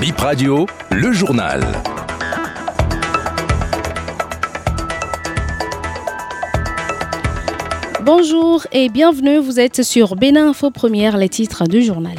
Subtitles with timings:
[0.00, 1.62] Bip Radio, le journal.
[8.02, 12.16] Bonjour et bienvenue, vous êtes sur Bénin Info Première, les titres du journal.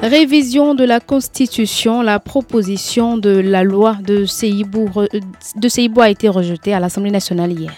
[0.00, 4.88] Révision de la Constitution, la proposition de la loi de Seibou,
[5.56, 7.72] de a été rejetée à l'Assemblée nationale hier.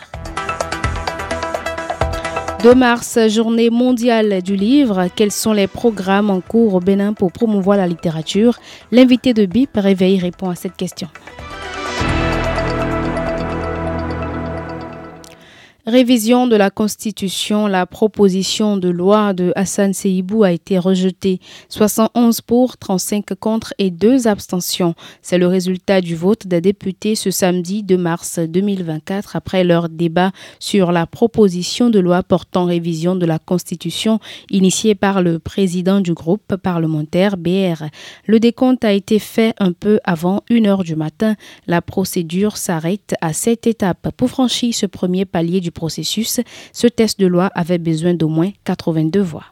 [2.62, 5.06] 2 mars, journée mondiale du livre.
[5.14, 8.58] Quels sont les programmes en cours au Bénin pour promouvoir la littérature?
[8.90, 11.06] L'invité de BIP Réveil répond à cette question.
[15.88, 21.40] Révision de la Constitution, la proposition de loi de Hassan Seibou a été rejetée.
[21.70, 24.94] 71 pour, 35 contre et 2 abstentions.
[25.22, 30.30] C'est le résultat du vote des députés ce samedi 2 mars 2024 après leur débat
[30.58, 34.20] sur la proposition de loi portant révision de la Constitution
[34.50, 37.84] initiée par le président du groupe parlementaire BR.
[38.26, 41.34] Le décompte a été fait un peu avant 1 heure du matin.
[41.66, 44.10] La procédure s'arrête à cette étape.
[44.18, 46.40] Pour franchir ce premier palier du processus,
[46.72, 49.44] ce test de loi avait besoin d'au moins 82 voix.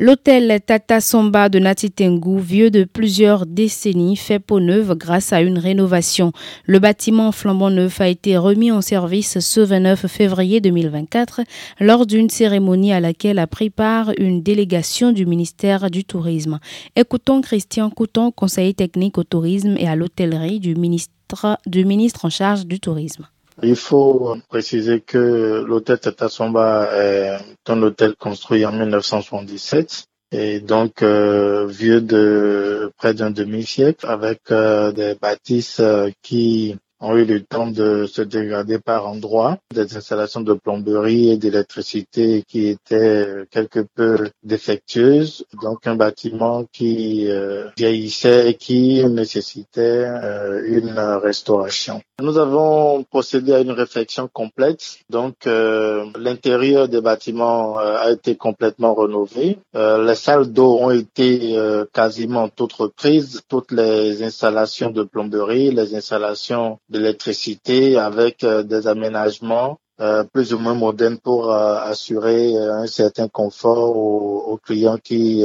[0.00, 5.58] L'hôtel Tata Somba de Natitengu, vieux de plusieurs décennies, fait peau neuve grâce à une
[5.58, 6.30] rénovation.
[6.66, 11.40] Le bâtiment flambant neuf a été remis en service ce 29 février 2024
[11.80, 16.60] lors d'une cérémonie à laquelle a pris part une délégation du ministère du Tourisme.
[16.94, 21.17] Écoutons Christian Couton, conseiller technique au tourisme et à l'hôtellerie du ministère
[21.66, 23.28] du ministre en charge du tourisme.
[23.62, 31.02] Il faut préciser que l'hôtel Tata Somba est un hôtel construit en 1977 et donc
[31.02, 37.42] euh, vieux de près d'un demi-siècle avec euh, des bâtisses euh, qui ont eu le
[37.42, 43.80] temps de se dégrader par endroits, des installations de plomberie et d'électricité qui étaient quelque
[43.80, 52.02] peu défectueuses, donc un bâtiment qui euh, vieillissait et qui nécessitait euh, une restauration.
[52.20, 58.94] Nous avons procédé à une réflexion complète, donc euh, l'intérieur des bâtiments a été complètement
[58.94, 61.56] rénové, les salles d'eau ont été
[61.92, 69.80] quasiment toutes reprises, toutes les installations de plomberie, les installations d'électricité avec euh, des aménagements
[70.00, 75.44] euh, plus ou moins modernes pour euh, assurer un certain confort aux, clients qui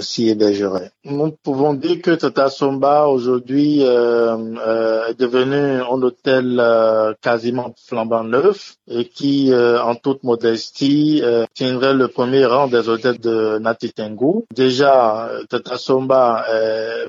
[0.00, 0.92] s'y hébergeraient.
[1.04, 6.62] Nous pouvons dire que Tata Somba aujourd'hui est devenu un hôtel
[7.20, 13.58] quasiment flambant neuf et qui, en toute modestie, tiendrait le premier rang des hôtels de
[13.58, 14.44] Natitengu.
[14.54, 16.44] Déjà, Tata Somba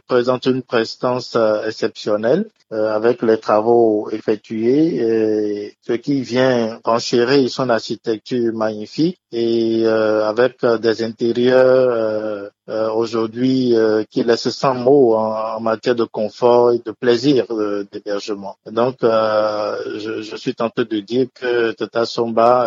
[0.08, 6.43] présente une prestance exceptionnelle euh, avec les travaux effectués, et ce qui vient
[6.84, 13.76] enchérir son architecture magnifique et euh, avec des intérieurs euh, aujourd'hui
[14.10, 17.46] qui laissent sans mots en, matière de confort et de plaisir
[17.92, 18.56] d'hébergement.
[18.66, 22.66] Donc, je, je, suis tenté de dire que Tata Somba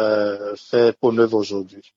[0.56, 1.94] fait peau neuve aujourd'hui.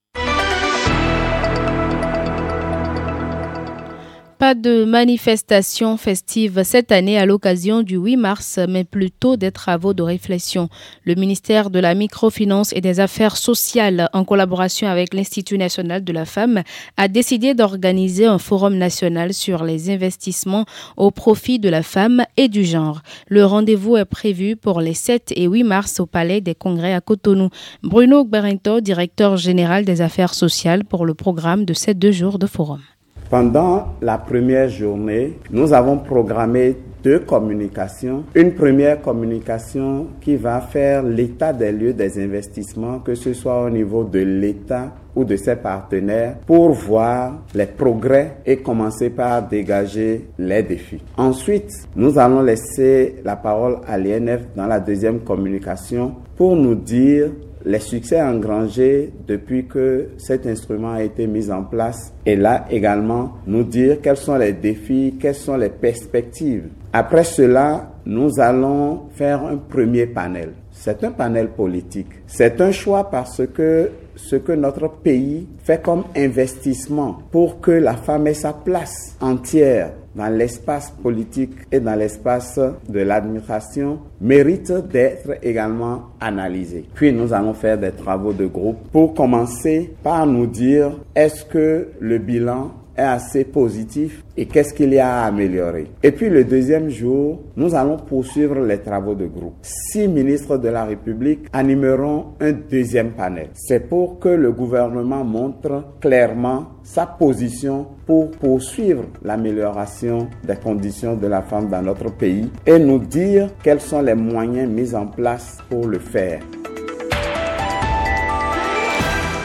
[4.49, 9.93] Pas de manifestation festive cette année à l'occasion du 8 mars, mais plutôt des travaux
[9.93, 10.69] de réflexion.
[11.03, 16.11] Le ministère de la Microfinance et des Affaires sociales, en collaboration avec l'Institut national de
[16.11, 16.63] la femme,
[16.97, 20.65] a décidé d'organiser un forum national sur les investissements
[20.97, 23.03] au profit de la femme et du genre.
[23.27, 27.01] Le rendez-vous est prévu pour les 7 et 8 mars au Palais des Congrès à
[27.01, 27.49] Cotonou.
[27.83, 32.47] Bruno Berento, directeur général des Affaires sociales pour le programme de ces deux jours de
[32.47, 32.81] forum.
[33.29, 38.23] Pendant la première journée, nous avons programmé deux communications.
[38.33, 43.69] Une première communication qui va faire l'état des lieux des investissements, que ce soit au
[43.69, 50.29] niveau de l'État ou de ses partenaires, pour voir les progrès et commencer par dégager
[50.39, 51.01] les défis.
[51.15, 57.29] Ensuite, nous allons laisser la parole à l'INF dans la deuxième communication pour nous dire
[57.65, 63.33] les succès engrangés depuis que cet instrument a été mis en place et là également
[63.47, 66.69] nous dire quels sont les défis, quelles sont les perspectives.
[66.93, 70.53] Après cela, nous allons faire un premier panel.
[70.71, 72.07] C'est un panel politique.
[72.25, 73.91] C'est un choix parce que
[74.27, 79.91] ce que notre pays fait comme investissement pour que la femme ait sa place entière
[80.15, 86.85] dans l'espace politique et dans l'espace de l'administration mérite d'être également analysé.
[86.93, 91.89] Puis nous allons faire des travaux de groupe pour commencer par nous dire est-ce que
[91.99, 95.87] le bilan est assez positif et qu'est-ce qu'il y a à améliorer.
[96.03, 99.55] Et puis le deuxième jour, nous allons poursuivre les travaux de groupe.
[99.61, 103.49] Six ministres de la République animeront un deuxième panel.
[103.53, 111.27] C'est pour que le gouvernement montre clairement sa position pour poursuivre l'amélioration des conditions de
[111.27, 115.57] la femme dans notre pays et nous dire quels sont les moyens mis en place
[115.69, 116.41] pour le faire.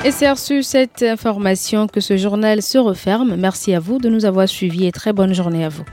[0.04, 3.36] Et c'est reçu cette information que ce journal se referme.
[3.36, 5.84] Merci à vous de nous avoir suivis et très bonne journée à vous.